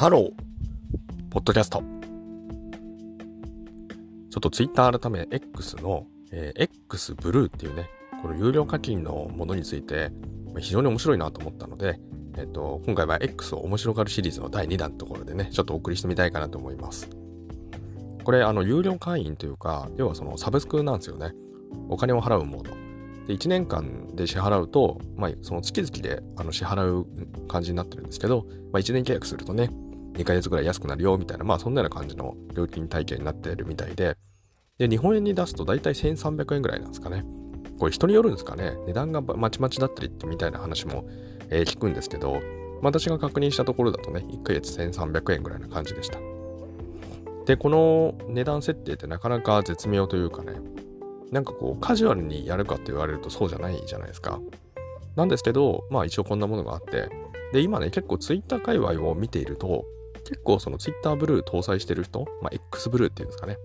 [0.00, 0.30] Hello、
[1.28, 1.80] ポッドキャスト。
[1.80, 1.84] ちょ
[4.38, 7.90] っとツイッター改め X の、えー、X ブルーっていうね、
[8.22, 10.10] この有料課金のものについて
[10.58, 12.00] 非常に面白いなと思ったので、
[12.38, 17.10] えっ、ー、と、今回は X を面白がるシリーズの第2弾のところでね、ちょっとお送りしてみたいかなと思います。
[18.24, 21.34] これ、あの、有料会員というか、要はそのサブスクなんですよね。
[21.90, 22.70] お金を払うモード。
[23.26, 27.06] で、1年間で支払うと、まあ、その月々であの支払う
[27.48, 29.68] 感じになってるんですけど、まあ、1年契約するとね、
[30.14, 34.16] 2ヶ月ぐらい安くなるよみたいな、まあそんなような感じの料金体系になっているみたいで、
[34.78, 37.24] で、日本円に出すと大体1300円ぐらいなんですかね。
[37.78, 38.76] これ人によるんですかね。
[38.86, 41.06] 値段がまちまちだったりってみたいな話も、
[41.48, 42.40] えー、聞くんですけど、
[42.82, 46.18] 私が確認したところだとね、1ヶ月1300円ぐらいな感じでした。
[47.46, 50.54] で、この値段設定ってなかなか絶妙というかね、
[51.30, 54.40] なんかこうカジュアルにやるかって言われるとそうじゃないじゃないですか。
[55.16, 57.08] なんですけど、まあ一応こんなものがあって、
[57.52, 59.84] で、今ね、結構 Twitter 界隈を見ていると、
[60.30, 63.58] 結構その Twitter ブルー搭載してる人、まあ、X ブルーっていうんですかね、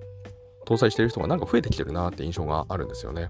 [0.65, 3.29] 搭載してる人がなんか増えてきてるなって印象があるんですよね。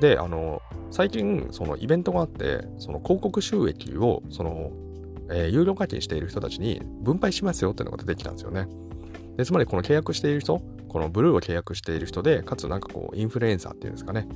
[0.00, 4.72] で、あの、最近、そのイベントがあって、その広告収益を、その、
[5.30, 8.66] えー、有料課金している人たちに分配しますよっていうのが出てきたんですよね。
[9.36, 14.26] で、つまりこの契約している人、このブルーを契約している人で、かつなんかこう、インフルエンサーっていうんですかね、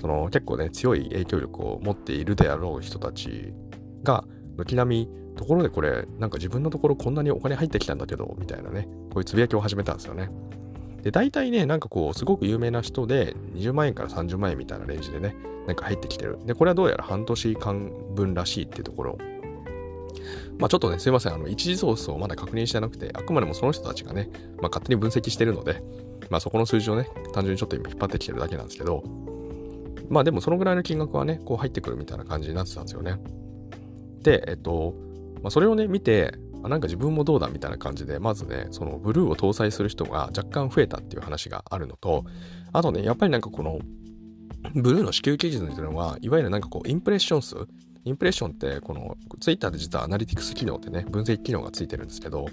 [0.00, 3.54] その結構ね、強い影響力を持っているであろう人たち
[4.02, 4.24] が、
[4.56, 10.30] 軒並みところでこれ、なんか自分のところこんなにお金入ってきたんだけど、みたいなね、こういうつぶやきを始めたんですよね。
[11.02, 15.34] で、大体ね、なんかこう、すごく有名な人で、20万円から30万円みたいなレンジでね、
[15.66, 16.38] なんか入ってきてる。
[16.46, 19.18] で、これはどうやら半年間分らしいっていうところ。
[20.58, 24.30] まあちょっとね、すいません、あの、一時ソースをまだ確認してなくて、あくまでもその人たちがね、
[24.60, 25.82] まあ勝手に分析してるので、
[26.30, 29.02] まあそこの数字をね、単純にちょっと今引っ張ってきてるだけなんですけど、
[30.08, 33.18] まあでもそのぐらいの金額はね、こう入ってくるみたいな感じになってたんですよね。
[34.22, 34.94] で、えっと、
[35.42, 36.34] まあ、それをね、見て、
[36.64, 42.24] あなんか自分もどうだみたいな感じで、まずね、そのブルーを搭載する人が若干増えたっていう話があるのと、
[42.72, 43.80] あとね、やっぱりなんかこの、
[44.74, 47.56] ブルーの支給基準っていうのは、いわゆるなんかこう、インプレッション数、
[48.04, 52.46] インプレッションって、この、ツイッターで実はアナリティクス機能ってね、分析機能がついてるんですけど、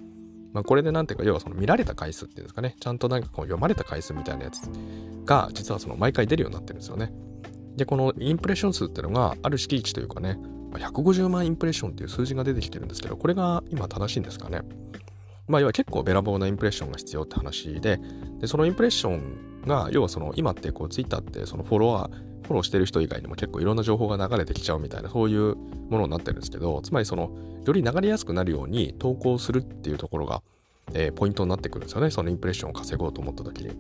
[0.54, 4.62] まあ、これでなんていうか、要はその見られた回数っていうんですかね、ちゃんとなんかこう読まれた回数みたいなやつ
[5.26, 7.14] が、実はその毎回出るようになってるんですよね。
[7.76, 10.40] で、このインプレッション数っていうのが、ある敷地というかね、
[10.78, 14.62] 150万インプレッションっていう数字が出てきてるんですけど、これが今正しいんですかね。
[15.48, 18.00] まあ、要は結構べらぼうなインプレッションが必要って話で、
[18.40, 22.12] で、そのインプレッションが、要はその今ってこう、ツイッターってそのフォロワー、
[22.44, 25.56] フォローしてる人以外にも結構いろんな情報が流れてきちゃうみたいな、そういう
[25.90, 27.32] ものになってるんですけど、つまりその、
[27.66, 30.44] より流れやすくなるように投稿するっていうところが、
[30.94, 32.12] えー、ポイントになってくるんですよね。
[32.12, 33.72] そのインプレッションを稼ごうと思った時に。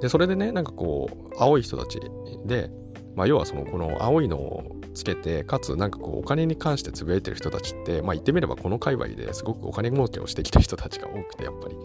[0.00, 1.98] で、それでね、なんかこう、青い人たち
[2.44, 2.70] で、
[3.14, 11.76] まあ、要はその、この青いのをつけて、かつなんかこうお金に関してつぶやいてる人たちって、まあ言ってみればこの界隈ですごくお金儲けをしてきた人たちが多くて、やっぱり。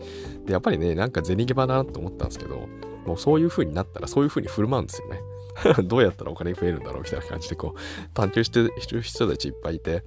[0.45, 2.67] で、やっぱりね、なんか銭ゲバだなと思ったんですけど、
[3.05, 5.21] もうそういう風になったらそういう風に振る舞うんですよね。
[5.85, 7.79] どうやったらお金増えるんだろうみたいな感じでこう
[8.13, 10.03] 探求してる人たちいっぱいいて、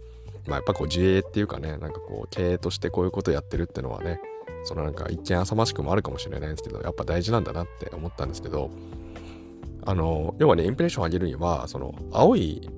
[0.47, 4.21] まあやっぱこう自営っていうかね、なんかこう経営としてこういうことやってるってのはね、
[4.65, 8.71] そのなんか一見浅ましくもあるかもしれないんですけど、やっぱ大事なんだなって思ったんですけど、
[9.85, 12.69] あの、要はね、インプレッションを上げるには、その青い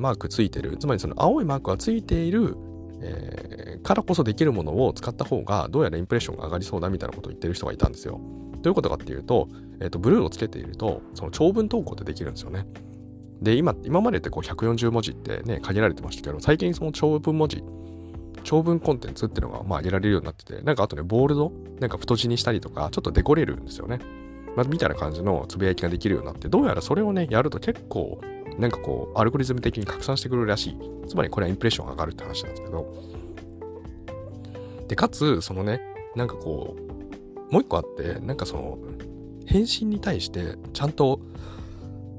[0.00, 2.56] マークついてる、つまりその青いマークがついている、
[3.02, 8.20] えー、からこそできるものを使った方が、どうやらインプレッションが上がりそうだみたいなことを言ってる人がいたんですよ。
[8.62, 9.48] どういうことかっていうと、
[9.80, 12.66] え、ー、と、ブルーをつけていると、その長文投稿ってできるんですよね。
[13.40, 17.62] で、今、今までってこう140文字ってね、限られてましたけど、最近その長文文字、
[18.44, 24.00] 長文コンテンツっていうのがまあ上げられるようになってて、なんかあとね、ボールド、なんか太字にしたりとか、ちょっとデコれるんですよね。
[24.56, 28.20] まあ、みたいな感じのつぶやきができるようになって、どうやらそれをね、やると結構
[28.60, 30.78] なんかこう、アルゴリズム的に拡散してくるらしい。
[31.08, 32.94] つまりこれはインプレッションが上がるって話なんですけど。
[34.86, 35.80] で、かつ、そのね、
[36.14, 38.78] なんかこう、もう一個あって、なんかその、
[39.46, 41.20] 返信に対して、ちゃんと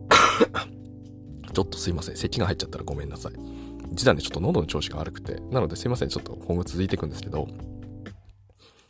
[1.53, 2.16] ちょっとすいません。
[2.16, 3.34] 咳が入っちゃったらごめんなさい。
[3.92, 5.42] 実はね、ちょっと喉の調子が悪くて。
[5.51, 6.10] なのですいません。
[6.10, 7.48] ちょっと今後続いていくんですけど、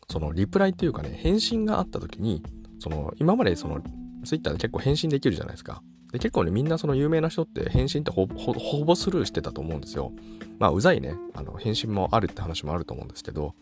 [0.09, 2.43] そのリプライっていうかね、返信があった時に、
[2.81, 3.79] その、今までその、
[4.25, 5.83] ツイッターで結構返信できるじゃないですか。
[6.11, 10.11] で、結構ね、みんなその有名な人って返信ってほぼほぼスルーしてたと思うんですよ。
[10.57, 13.53] まあ、うざいね、あの、返信もあるって話もあると思うんですけど、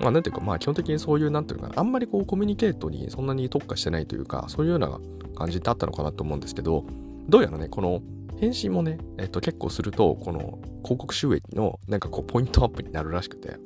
[0.00, 4.98] まあ、なんていうか、まあ、基本的にそういう、なんていうかな、あんまりこう、コミュニケートにそんなに特化してないというか、そういうような
[5.36, 6.84] 感じってあったのかなと思うんですけど、
[7.28, 8.02] どうやらね、この、
[8.40, 13.58] 返信もね、えっと、結構すると、この広告収益のなんかこうポイントアップになるらしくて、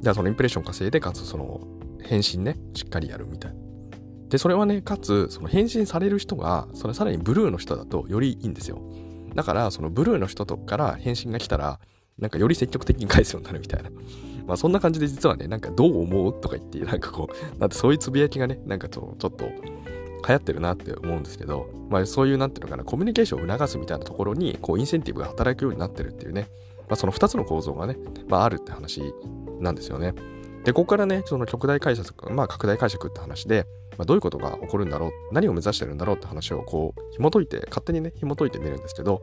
[0.00, 1.60] じゃあそのインプレッション稼いで、かつその
[2.02, 3.61] 返信ね、しっかりやるみたいな。
[4.32, 8.80] で、それはね、かつ、その返信される人が、それさらにブルーの人だとよりいいんですよ。
[9.34, 11.78] だから、そのブルーの人とから返信が来たら、
[12.18, 13.90] なんかより積極的に返すようになるみたいな。
[14.48, 19.52] まあそんな感じで実はね、なんかどう思うとか言って、なんかこう、なんてそういうつぶやきがね、なんかちょちょっと流
[20.26, 26.48] 行ってるなって思うんですけど、まあそういうなんていうのかな、コミュニケーションを促すみたいなところに、こうインセンティブが働くようになってるっていうね、
[26.88, 29.02] まあその2つの構造がね、まああるって話
[29.60, 30.14] なんですよね。
[30.64, 33.66] で、ここからね、その極大解釈、まあ拡大解釈って話で、
[33.98, 39.22] まあ、どういうことが起こるんだろう、何を目指してるんだろうって話をこう、紐解いて、勝手にね、紐解いてみるんですけど、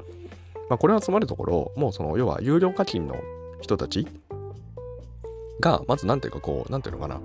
[0.69, 3.15] まあ、これはつまるところ、もうその、要は有料課金の
[3.61, 4.07] 人たち
[5.59, 7.19] が、まずなんていうかこう、なんていうのかな、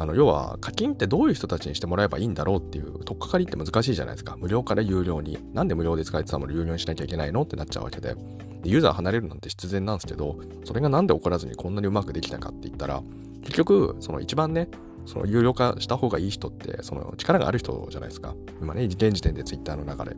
[0.00, 4.34] あの要は課金ってどういう人たちにしてもらえばいいんだろうっていう取っかかりって難しいじゃないですか。
[4.38, 5.38] 無料から有料に。
[5.52, 8.14] なんで無料で使えてたもの有料にしなきゃいけないのってなっちゃうわけで。
[8.62, 13.02] でユーザー離れるなんて必然なんですけど、それがなんで起こらずにこんなにうまくできたかって言ったら、
[13.42, 14.68] 結局、その一番ね、
[15.04, 18.34] その有料化した方がいい人って、その力がある人じゃないですか。
[18.62, 20.16] 今ね、現時点で Twitter の中で。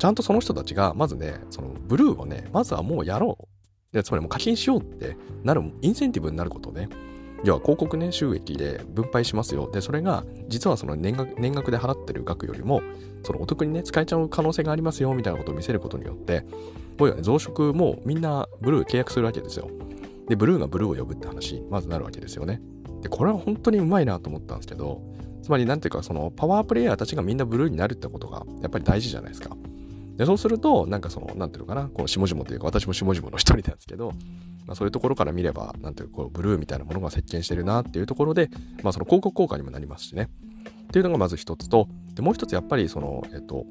[0.00, 3.46] ちゃんとその人たちが、まずね、そのブルーをね、まずはもうやろう。
[3.92, 6.88] でつまりもう課金しようってなる、インセンティブになることね。
[7.44, 9.70] 要は広告ね、収益で分配しますよ。
[9.70, 12.82] で、それが、実はその年額年額で払ってる額よりも、
[13.22, 16.44] そのお得にね、使えちゃう可能性がありますよ、みたいなことを見せることによって、
[16.98, 19.68] こういうね、増殖もみんなブルー契約するわけですよ。
[20.28, 22.60] で、ブルーがブルーを呼ぶって話、まずなるわけですよね。
[23.02, 25.02] で、これは本当にうまいなと思ったんですけど、
[25.42, 29.56] つまりなんていうか、そのパワープレイヤーたちがみんなブルーになるってことが、やっぱり大事じゃないですか。
[30.16, 34.12] で、そうすると、なんかその、なんていうのかな、この下々というか、私も下々の一人なんですけど、
[34.66, 38.50] まあ、そういうところから見れば、なんていうこう、ブルーみたいなものが席巻してるなっていうところで、
[38.82, 40.28] まあ、その広告効果にもなりますしね。
[40.84, 43.66] っていうのがまず一つと、で、もう一つやっぱりその、えっと、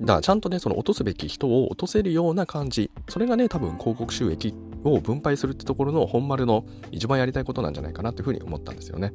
[0.00, 4.54] だからちゃんとね、その落とすべき人を落とせるような感じ、それがね、多分広告収益
[4.84, 9.12] を分配するってところの本丸の一番やりたいことなんじゃないかなっていうふうに思ったんですよね。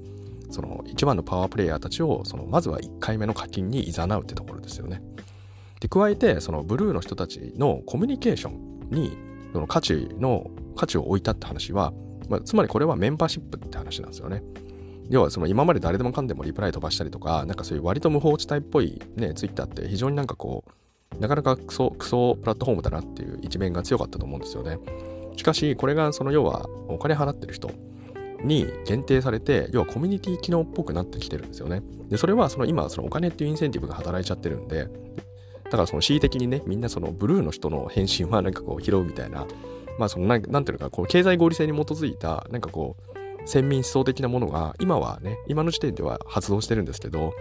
[0.52, 5.02] その一番のパワープレイヤーたちを、そのまずは1回目の課金に誘うってところですよね。
[5.84, 9.18] で、加えて、そのブルーの人たちのコミュニケーションに、
[9.52, 11.92] その価値の、価値を置いたって話は、
[12.30, 14.42] まあ、つまりこれはメンバーシップって話なんですよね。
[15.10, 20.64] 要はその今まで誰でもかんでもリプライ飛ばしたりとか、なんかそういう割と無法地帯っぽいね、ツイッターって非常になんかこ
[21.18, 24.80] う、なかなかクソ、クソプラットフォームだなっていう一面が強かったと思うんですよね。
[25.36, 27.70] しかし、これがその要はお金払ってる人
[28.42, 31.82] に限定されて、要はコミュニティ機能っぽくなってきてるんですよね。
[32.08, 34.88] で、それはその今、そのお金っていうインセンティブが働いちゃってるんで、
[35.74, 39.48] だからその恣意的にね、みんなそのブルーの人の返信はなんかこう拾うみたいな、
[39.98, 42.96] まあそのなんなんていうのか、こう経済合理性に基づいた、なんかこ
[43.44, 47.34] う、先民思想的なものが今はね、今の時点では発動してるんですけど、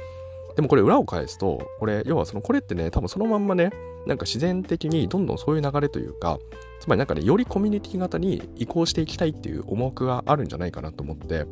[0.56, 3.68] でもこれ裏を返すと、これ、要はそのこれってね、多分そのまんまね、
[4.06, 6.38] なんか自然的にどんどんそういう流れというか、
[6.80, 11.44] つまりなんかね、よりコミュニティ型に移行していきたいっていう思惑があるんじゃないかなと思って、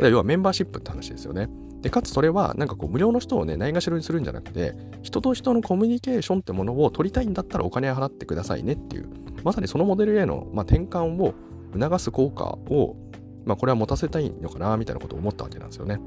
[0.00, 1.48] 要はメンバーシップって話ですよね。
[1.82, 9.08] で、かつそれはなんかこう無料の人をね、ないがしろにするんじゃなくて、人と人のコミュニケーションってものを取りたいんだったらお金払ってくださいねっていう、
[9.44, 11.34] まさにそのモデルへの、まあ、転換を
[11.72, 12.96] 促す効果を、
[13.44, 16.00] まあ、これは持たせたいのかな、みたいなことを思ったわけなんですよね。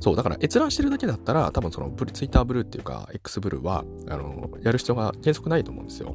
[0.00, 6.14] そう、だから閲覧してるだけだったら、多分そのツイッターブルーっていうか、X ブルーは、あの、やる必要が原則ないと思うんですよ。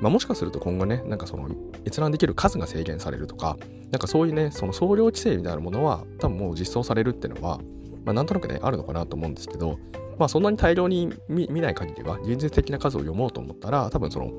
[0.00, 1.48] まあ、もしかすると今後ね、なんかその
[1.86, 3.56] 閲覧できる数が制限されるとか、
[3.90, 7.58] なんかそういうね、その総量規制みたいなものは多分もう実装されるっていうのは、
[8.04, 9.78] まあ、なんとなくね、あるのかなと思うんですけど、
[10.18, 14.32] まあそんなに大量に見ない限りは、現実的な数を読もうと思ったら、多分その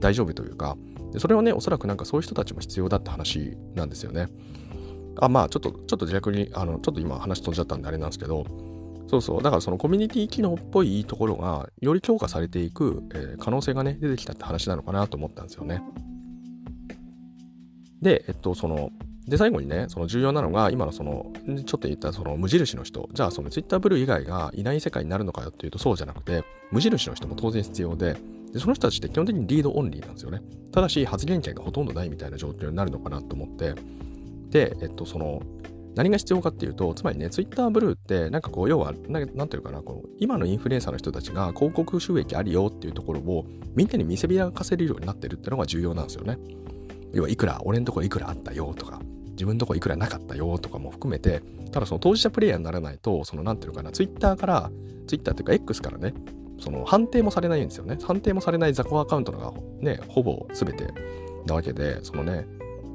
[0.00, 0.76] 大丈夫というか、
[1.18, 4.28] それはね、おそらくなんかそういう人たちも必要だって話なんですよね。
[5.20, 8.44] あ、まあ、ちょっと、ちょっと逆に、あの、ちょっと今話飛んじゃったんであれなんですけど、
[9.12, 9.42] そうそう。
[9.42, 15.82] だからそのコミュニティ機能っぽいところが、より強化されていく、えー、可能性がね、出てきたって話なのかなと思ったんですよね。
[18.00, 18.90] で、えっと、その、
[19.28, 28.16] で、最後にね、その重要なのが、今のその、ちょっと言ったその無印の人、じゃあその Twitter ブルー以外がいない世界になるのかよっていうとそうじゃなくて、無印の人も当然必要で、
[28.54, 30.40] でその人たちって基本的にリードオンリーなんですよね。
[30.72, 33.74] ただし発言権がほとんどないみたいな状況になるのかなと思って、
[34.48, 35.42] で、えっと、その、
[35.94, 43.44] 何が必要かっていうと、つまりね、ツイッターブルーって、なんかこう、要は、ななんていうかな、こう今のインフルエンサーの人たちが広告収益あるよっていうところを、
[43.74, 46.38] みんなに見せびらかせるようになってるってのが重要なんですよね。
[47.12, 49.00] 要は、いくら、俺のとこいくらあったよとか、
[49.32, 54.70] 自分のとこいくらなかったよとかも含めて、ただその当事者プレイヤーにならないと、そのなんていうかな、ツイッターから、
[55.06, 56.14] ツイッターっていうか X からね、
[56.60, 57.98] その判定もされないんですよね。
[58.02, 60.86] 判定もされない雑魚アカウントのがね、ほぼ全て
[61.46, 62.46] なわけで、そのね、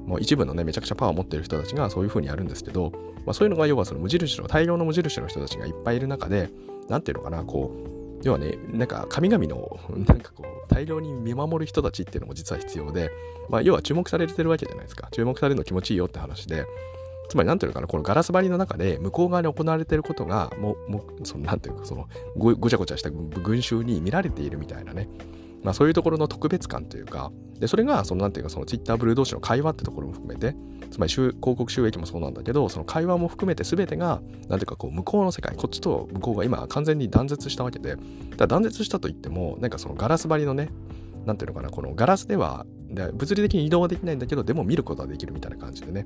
[0.08, 2.92] もう一部のね、めちゃくちゃパワーを持ってる人たちがそういう風にやるんですけど、
[3.26, 6.50] まあ、そういうのが要はその無印の、大量の無印の人たちがいっぱいいる中で、
[6.88, 13.12] なんていうのかな、こう、要はね、なんか神々の、なんかこう、大量に見守る人たちっていうのも実は必要で、
[13.50, 15.10] まあ、要は注目されてるわけじゃないですか。
[15.12, 16.66] 注目されるの気持ちいいよって話で、
[17.28, 25.10] つまりなんていうのかな、このガラス張りの中で向こう側に行われてることが、もう、もうそのなんていうか、そのご、ごちゃごちゃした群衆に見られているみたいなね、
[25.64, 30.56] まあ、そういうところの特別感というか、で、それが、その、なんていうか、その Twitter ブルー同士の会話ってところも含めて、
[30.92, 37.98] つまり広告収益もそうなんだけど、その会話も含めて全てが、なんていうか、こう、向こうの世界、こっちと向こうが今完全に断絶したわけで、
[38.38, 40.70] だ断絶したといっても、なんかそのガラス張りのね、
[41.26, 46.06] なんていうのかな、このガラスでは、物理的に移動はできないんだけど、でも見ることはできるみたいな感じでね。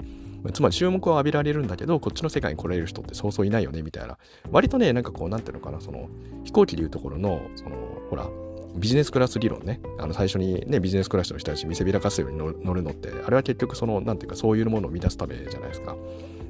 [0.53, 4.17] つまり注目を浴びられるんだけど、こっちの世界に来られる人ってそうそういないよね、みたいな。
[4.51, 6.09] 割とね、なんかこう、なんていうのかな、その、
[6.43, 7.75] 飛行機でいうところの、その、
[8.09, 8.27] ほら、
[8.75, 15.95] ビジネスクラス理論ね、あの最初にね、ビジネスクラスの人たち見せびらかすように乗るのって、あれは結局その、なんていうか、そういうものを生み出すためじゃないですか。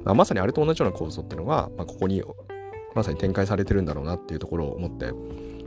[0.04, 2.22] まあ、まさにあれと同じような構造っていうのが、まあ、ここに
[2.94, 5.12] まさに展開されてるんだろうなっていうところを思って、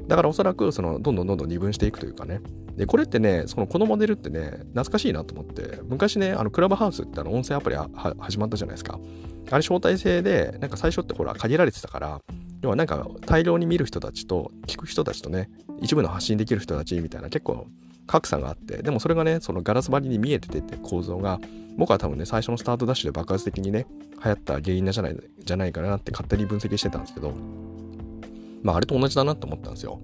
[0.07, 2.41] だからおそらくそのどんどんどんどん二分していくというかね。
[2.75, 7.75] で、これってね、そのこのモデルってね、懐かしいなと思って、昔ね、あのクラブハウスってあの音声アプリ
[8.19, 8.99] 始まったじゃないですか。
[9.49, 12.21] あれ招待制で、なんか最初ってほら限られてたから、
[12.61, 15.49] 要はなんか大量に見る人たちと聞く人たちとね、
[15.81, 17.67] 一部の発信できる人たちみたいな結構
[18.07, 21.39] 格差があって、でもそれがね、そのガラス張りに見えててって構造が、
[21.77, 23.87] 僕は多分ね、最初のスタートダッシュで爆発的にね、
[24.23, 27.33] 流行った原因じゃないじゃないかなって勝手に分析してたんですけど、
[28.63, 30.01] まああれと同じだなって思ったんですよ。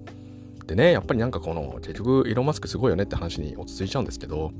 [0.66, 4.52] でね、やっぱりなんかこの、結局、イーロンマスクすごいよねって話に落ち着いちゃうんですけど、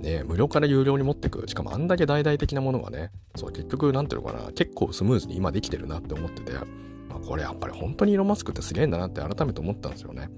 [0.00, 6.52] ね、無料から有料に持ってく、しかもあんだけ大々的なものがね、そう、結局、なんていうのかな、結構スムーズに今できてるなって思ってて、
[7.16, 10.30] あ、これやっぱり本当にイーロンマスクってすげえんだなって改めて思ったんですよね。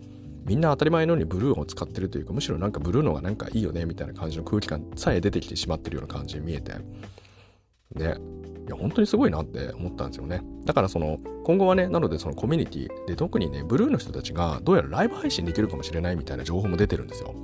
[0.45, 6.73] みんな当たり前のようにブルーを使ってるというか、むしろなんかブルーのがなんかいいよねみたいな感じの空気感さえ出てきてしまってるような感じに見えて、
[7.95, 8.17] ね、
[8.67, 10.43] いや、本当にすごいなって思ったんですよね。
[10.65, 17.35] だからその、今後はね、なのでそのコミュニティで特にね、ブルーの人たちがどうやらライブ配信できるかもしれないみたいな情報も出てるんですよ。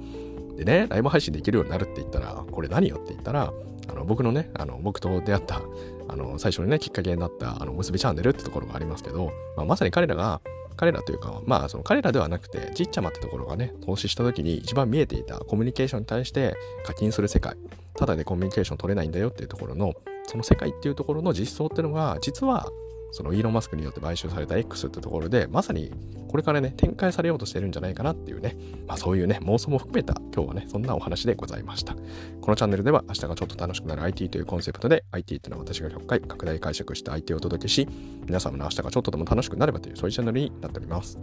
[0.57, 3.53] でね、ライブ配信できるようになるって言ったら、これ何よって言ったら、
[3.89, 5.63] あの僕のね、あの僕と出会った、
[6.09, 10.41] あの最初にね、きっかけになったあの結びチャンネルってところがありますけど、まあ、まさに彼らが、
[10.77, 17.57] 彼らというか、まあ、その彼らではなくて、じっちゃまってところがね、投資した時に一番見えていたコミュニケーションに対して課金する世界、
[17.95, 19.95] ただでコミュニケーション取れないんだよっていうところの、
[20.27, 22.69] その世界っていうところの実装っていうのが、実は、
[23.15, 25.93] そのイーロン・マスクによって買収された X ってところで、まさに
[26.29, 28.57] これからね、展開されようとしてるんじゃないかなっていうね、
[28.89, 31.95] まあそういうね、妄想も含めた今日はね、そんなお話でございました。
[32.41, 37.87] このチャンネルでは明日がちょっと楽しくなる IT というコンセプトで、IT っていうのは私が100回拡大解釈した IT をお届けし、
[38.27, 41.17] 皆様の明日がちょっとでも楽しくなればという、そういうチャンネルになっております。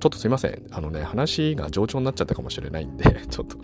[0.00, 0.60] ちょっとすいません。
[0.72, 3.56] あのね、話が冗長になっちゃったかもしれないんで、 ちょっと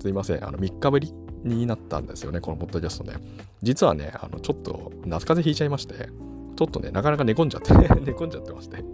[0.00, 0.46] すいません。
[0.46, 3.14] あの、3日ぶりになったんですよね、このポッドキャストね。
[3.62, 6.08] 実はね、あの、ちょっと夏風邪ひいちゃいまして、
[6.56, 8.84] ちょっとね、なかなか寝込んじゃって 寝込んじゃってまして。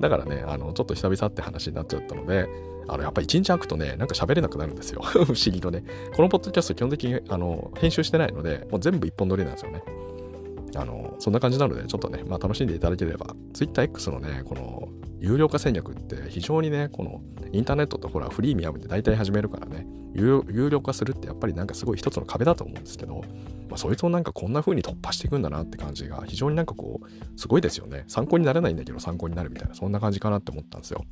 [0.00, 2.48] だからね、あの、ちょっと久々って話になっちゃったので、
[2.88, 5.02] あの、やっぱ一日空くとね、なんか喋れなくなるんですよ。
[5.04, 5.84] 不思議とね。
[6.14, 9.82] このポッドキャスト基本的に、あの、編集してないので、もう全部一本撮りなんですよね。
[10.74, 14.88] あの、そんな感じなので、ちょっとね、まあ楽しんでいただければ、TwitterX のね、この、
[15.20, 17.20] 有料化戦略って非常にね、この
[17.52, 23.24] インターネットってほらフリーミアムで大体始めるからね、有料化するってやっぱりなんかすごい一つの壁だと思うんですけど、
[23.68, 28.04] まあ、そいつをなんかこんな風に突破していくんだなって感じが非常になんかこう、すごいですよね。
[28.08, 31.04] 参考にならないんだけど参考になるみたいな、そんな感じかなって思ったんですよ。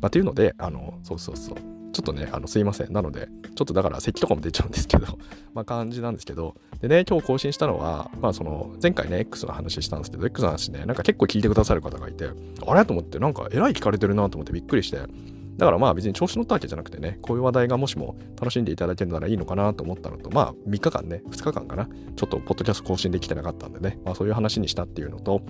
[0.04, 1.56] あ、っていうので、あの、そうそうそう。
[1.94, 2.92] ちょっとね、あの、すいません。
[2.92, 5.06] なので、ちょっとだから咳とかも出ちゃうんですけど、
[5.54, 12.28] まあ感じなんですけど、でね、今日更新したのは、まあその、前回ね、X の話したんですけど、X の話ね、なんか結構聞いてくださる方がいて、
[12.66, 12.84] あれ？
[12.84, 14.98] と思って、なんかえらい聞かれてるなと思ってびっくりして、
[15.56, 25.42] だからまあ別に調子乗ったわけじゃなくてね、こういう話題がもしも楽しんでいただけるならいいのかなと思ったのと、まあ3日間ね、2日間かな、ちょっとポッドキャスト更新できてなかったんでね、まあそういう話にしたっていうのと、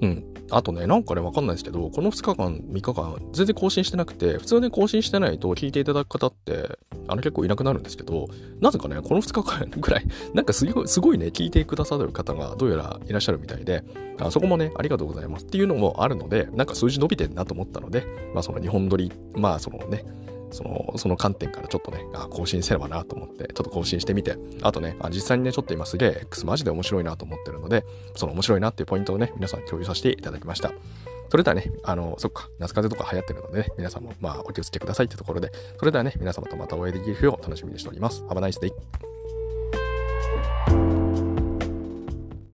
[0.00, 0.24] うん。
[0.50, 8.28] あとね、なんかね、わかんないですけど、この2日間、3日間、全然更新してなくて、普通に更新してないと聞いていただく方って、あの結構いなくなるんですけど、
[8.60, 13.84] なぜかね、この2日間ぐらい、 なんかすごい、すごいね、聞いてくださる方がどうやらいらっしゃるみたいで、
[14.18, 20.04] あそこもね、ありがとうございますっていうのもあるので、なんか数字伸びてんなと思ったので、まあその日本撮り、まあそのね、
[20.50, 30.72] その、その観点からちょっとね、あ更新せればなと思って、ちょっと更新してみて、あとね、あ実際にね、ちょっと今すげえ X マジで面白いなと思ってるので、その面白いなっていうポイントをね、皆さん共有させていただきました。
[31.30, 38.22] それではね、あの、そっか、夏風邪とか流行ってるのでね、皆さんもまあお気をつけくださいってところで、それではね、皆様とまたお会いできる日を楽しみにしております。
[38.24, 39.17] Have a nice day!